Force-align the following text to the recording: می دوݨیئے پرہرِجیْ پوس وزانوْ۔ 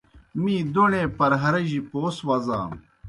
می 0.41 0.55
دوݨیئے 0.73 1.03
پرہرِجیْ 1.17 1.79
پوس 1.89 2.15
وزانوْ۔ 2.27 2.77